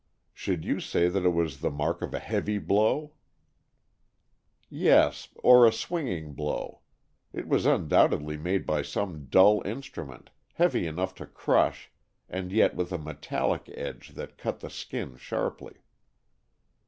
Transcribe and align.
"Should 0.33 0.65
you 0.65 0.79
say 0.79 1.09
that 1.09 1.25
it 1.27 1.29
was 1.29 1.59
the 1.59 1.69
mark 1.69 2.01
of 2.01 2.11
a 2.11 2.17
heavy 2.17 2.57
blow?" 2.57 3.13
"Yes, 4.67 5.29
or 5.35 5.67
a 5.67 5.71
swinging 5.71 6.33
blow. 6.33 6.81
It 7.31 7.47
was 7.47 7.67
undoubtedly 7.67 8.35
made 8.35 8.65
by 8.65 8.81
some 8.81 9.25
dull 9.25 9.61
instrument, 9.63 10.31
heavy 10.55 10.87
enough 10.87 11.13
to 11.21 11.27
crush, 11.27 11.91
and 12.27 12.51
yet 12.51 12.75
with 12.75 12.91
a 12.91 12.97
metallic 12.97 13.69
edge 13.75 14.15
that 14.15 14.39
cut 14.39 14.61
the 14.61 14.71
skin 14.71 15.17
sharply." 15.17 15.83